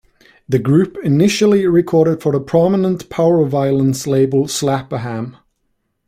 The 0.49 0.57
group 0.57 0.97
initially 1.03 1.67
recorded 1.67 2.23
for 2.23 2.31
the 2.31 2.39
prominent 2.39 3.07
powerviolence 3.09 4.07
label 4.07 4.47
Slap-a-Ham. 4.47 5.37